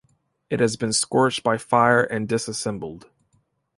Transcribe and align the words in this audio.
It 0.49 0.59
has 0.61 0.77
been 0.77 0.93
scorched 0.93 1.43
by 1.43 1.59
fire 1.59 2.01
and 2.01 2.27
disassembled. 2.27 3.07